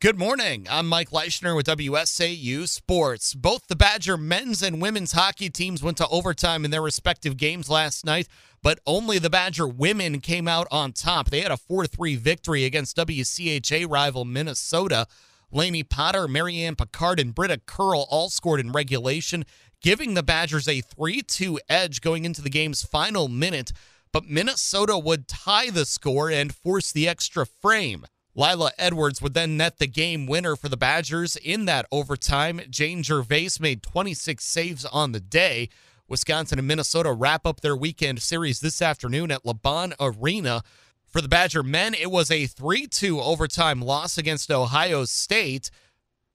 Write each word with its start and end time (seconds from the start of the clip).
Good 0.00 0.18
morning. 0.18 0.66
I'm 0.70 0.88
Mike 0.88 1.10
Leischner 1.10 1.54
with 1.54 1.66
WSAU 1.66 2.66
Sports. 2.66 3.34
Both 3.34 3.66
the 3.66 3.76
Badger 3.76 4.16
men's 4.16 4.62
and 4.62 4.80
women's 4.80 5.12
hockey 5.12 5.50
teams 5.50 5.82
went 5.82 5.98
to 5.98 6.08
overtime 6.08 6.64
in 6.64 6.70
their 6.70 6.80
respective 6.80 7.36
games 7.36 7.68
last 7.68 8.06
night, 8.06 8.26
but 8.62 8.80
only 8.86 9.18
the 9.18 9.28
Badger 9.28 9.68
women 9.68 10.20
came 10.20 10.48
out 10.48 10.66
on 10.70 10.94
top. 10.94 11.28
They 11.28 11.42
had 11.42 11.52
a 11.52 11.58
4 11.58 11.86
3 11.86 12.16
victory 12.16 12.64
against 12.64 12.96
WCHA 12.96 13.90
rival 13.90 14.24
Minnesota. 14.24 15.06
Laney 15.52 15.82
Potter, 15.82 16.26
Marianne 16.26 16.76
Picard, 16.76 17.20
and 17.20 17.34
Britta 17.34 17.60
Curl 17.66 18.06
all 18.08 18.30
scored 18.30 18.60
in 18.60 18.72
regulation, 18.72 19.44
giving 19.82 20.14
the 20.14 20.22
Badgers 20.22 20.66
a 20.66 20.80
3 20.80 21.20
2 21.20 21.60
edge 21.68 22.00
going 22.00 22.24
into 22.24 22.40
the 22.40 22.48
game's 22.48 22.82
final 22.82 23.28
minute. 23.28 23.70
But 24.12 24.24
Minnesota 24.24 24.96
would 24.98 25.28
tie 25.28 25.68
the 25.68 25.84
score 25.84 26.30
and 26.30 26.54
force 26.54 26.90
the 26.90 27.06
extra 27.06 27.44
frame. 27.44 28.06
Laila 28.34 28.70
Edwards 28.78 29.20
would 29.20 29.34
then 29.34 29.56
net 29.56 29.78
the 29.78 29.86
game 29.86 30.26
winner 30.26 30.54
for 30.54 30.68
the 30.68 30.76
Badgers 30.76 31.36
in 31.36 31.64
that 31.64 31.86
overtime. 31.90 32.60
Jane 32.70 33.02
Gervais 33.02 33.50
made 33.58 33.82
26 33.82 34.44
saves 34.44 34.84
on 34.84 35.12
the 35.12 35.20
day. 35.20 35.68
Wisconsin 36.08 36.58
and 36.58 36.68
Minnesota 36.68 37.12
wrap 37.12 37.46
up 37.46 37.60
their 37.60 37.76
weekend 37.76 38.22
series 38.22 38.60
this 38.60 38.80
afternoon 38.80 39.30
at 39.30 39.44
LaBahn 39.44 39.94
Arena. 40.00 40.62
For 41.06 41.20
the 41.20 41.28
Badger 41.28 41.64
men, 41.64 41.92
it 41.94 42.10
was 42.10 42.30
a 42.30 42.46
3 42.46 42.86
2 42.86 43.20
overtime 43.20 43.80
loss 43.80 44.16
against 44.16 44.50
Ohio 44.50 45.04
State. 45.04 45.70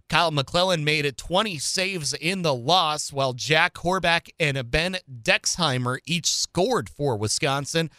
Kyle 0.10 0.32
McClellan 0.32 0.84
made 0.84 1.06
it 1.06 1.18
20 1.18 1.58
saves 1.58 2.14
in 2.14 2.42
the 2.42 2.54
loss, 2.54 3.12
while 3.12 3.34
Jack 3.34 3.76
Horbach 3.76 4.30
and 4.40 4.70
Ben 4.70 4.98
Dexheimer 5.10 5.98
each 6.06 6.28
scored 6.30 6.90
for 6.90 7.18
Wisconsin. 7.18 7.90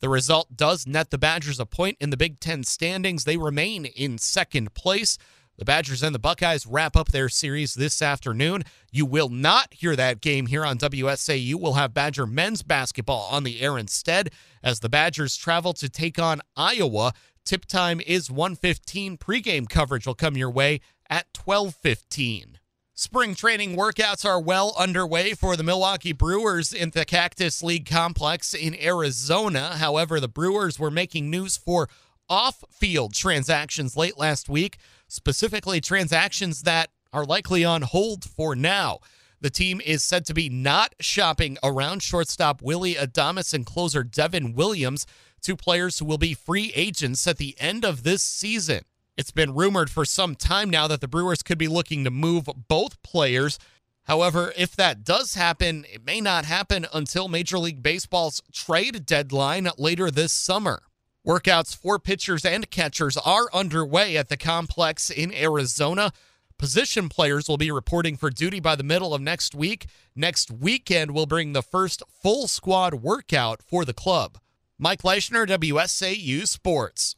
The 0.00 0.08
result 0.08 0.56
does 0.56 0.86
net 0.86 1.10
the 1.10 1.18
Badgers 1.18 1.60
a 1.60 1.66
point 1.66 1.98
in 2.00 2.10
the 2.10 2.16
Big 2.16 2.40
Ten 2.40 2.64
standings. 2.64 3.24
They 3.24 3.36
remain 3.36 3.84
in 3.84 4.16
second 4.16 4.72
place. 4.72 5.18
The 5.58 5.66
Badgers 5.66 6.02
and 6.02 6.14
the 6.14 6.18
Buckeyes 6.18 6.66
wrap 6.66 6.96
up 6.96 7.08
their 7.08 7.28
series 7.28 7.74
this 7.74 8.00
afternoon. 8.00 8.64
You 8.90 9.04
will 9.04 9.28
not 9.28 9.74
hear 9.74 9.94
that 9.94 10.22
game 10.22 10.46
here 10.46 10.64
on 10.64 10.78
WSAU. 10.78 11.54
We'll 11.56 11.74
have 11.74 11.92
Badger 11.92 12.26
men's 12.26 12.62
basketball 12.62 13.28
on 13.30 13.44
the 13.44 13.60
air 13.60 13.76
instead 13.76 14.30
as 14.62 14.80
the 14.80 14.88
Badgers 14.88 15.36
travel 15.36 15.74
to 15.74 15.90
take 15.90 16.18
on 16.18 16.40
Iowa. 16.56 17.12
Tip 17.44 17.66
time 17.66 18.00
is 18.00 18.30
1:15. 18.30 19.18
Pregame 19.18 19.68
coverage 19.68 20.06
will 20.06 20.14
come 20.14 20.34
your 20.34 20.50
way 20.50 20.80
at 21.10 21.30
12:15. 21.34 22.59
Spring 23.00 23.34
training 23.34 23.78
workouts 23.78 24.26
are 24.26 24.38
well 24.38 24.74
underway 24.78 25.32
for 25.32 25.56
the 25.56 25.62
Milwaukee 25.62 26.12
Brewers 26.12 26.70
in 26.74 26.90
the 26.90 27.06
Cactus 27.06 27.62
League 27.62 27.88
complex 27.88 28.52
in 28.52 28.78
Arizona. 28.78 29.76
However, 29.78 30.20
the 30.20 30.28
Brewers 30.28 30.78
were 30.78 30.90
making 30.90 31.30
news 31.30 31.56
for 31.56 31.88
off 32.28 32.62
field 32.70 33.14
transactions 33.14 33.96
late 33.96 34.18
last 34.18 34.50
week, 34.50 34.76
specifically 35.08 35.80
transactions 35.80 36.64
that 36.64 36.90
are 37.10 37.24
likely 37.24 37.64
on 37.64 37.80
hold 37.80 38.22
for 38.22 38.54
now. 38.54 38.98
The 39.40 39.48
team 39.48 39.80
is 39.82 40.04
said 40.04 40.26
to 40.26 40.34
be 40.34 40.50
not 40.50 40.94
shopping 41.00 41.56
around 41.62 42.02
shortstop 42.02 42.60
Willy 42.60 42.96
Adames 42.96 43.54
and 43.54 43.64
closer 43.64 44.04
Devin 44.04 44.52
Williams, 44.52 45.06
two 45.40 45.56
players 45.56 46.00
who 46.00 46.04
will 46.04 46.18
be 46.18 46.34
free 46.34 46.70
agents 46.74 47.26
at 47.26 47.38
the 47.38 47.56
end 47.58 47.82
of 47.82 48.02
this 48.02 48.22
season. 48.22 48.82
It's 49.20 49.30
been 49.30 49.52
rumored 49.54 49.90
for 49.90 50.06
some 50.06 50.34
time 50.34 50.70
now 50.70 50.88
that 50.88 51.02
the 51.02 51.06
Brewers 51.06 51.42
could 51.42 51.58
be 51.58 51.68
looking 51.68 52.04
to 52.04 52.10
move 52.10 52.48
both 52.68 53.02
players. 53.02 53.58
However, 54.04 54.54
if 54.56 54.74
that 54.76 55.04
does 55.04 55.34
happen, 55.34 55.84
it 55.92 56.06
may 56.06 56.22
not 56.22 56.46
happen 56.46 56.86
until 56.94 57.28
Major 57.28 57.58
League 57.58 57.82
Baseball's 57.82 58.40
trade 58.50 59.04
deadline 59.04 59.68
later 59.76 60.10
this 60.10 60.32
summer. 60.32 60.84
Workouts 61.26 61.76
for 61.76 61.98
pitchers 61.98 62.46
and 62.46 62.70
catchers 62.70 63.18
are 63.18 63.50
underway 63.52 64.16
at 64.16 64.30
the 64.30 64.38
complex 64.38 65.10
in 65.10 65.34
Arizona. 65.34 66.12
Position 66.56 67.10
players 67.10 67.46
will 67.46 67.58
be 67.58 67.70
reporting 67.70 68.16
for 68.16 68.30
duty 68.30 68.58
by 68.58 68.74
the 68.74 68.82
middle 68.82 69.12
of 69.12 69.20
next 69.20 69.54
week. 69.54 69.84
Next 70.16 70.50
weekend 70.50 71.10
will 71.10 71.26
bring 71.26 71.52
the 71.52 71.60
first 71.60 72.02
full 72.08 72.48
squad 72.48 72.94
workout 72.94 73.60
for 73.62 73.84
the 73.84 73.92
club. 73.92 74.38
Mike 74.78 75.02
Leishner, 75.02 75.46
WSAU 75.46 76.48
Sports. 76.48 77.16